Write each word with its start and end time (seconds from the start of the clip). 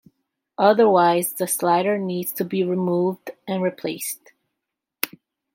Otherwise 0.57 1.31
the 1.33 1.45
slider 1.45 1.95
needs 1.99 2.33
to 2.33 2.43
be 2.43 2.63
removed 2.63 3.29
and 3.47 3.61
replaced. 3.61 4.31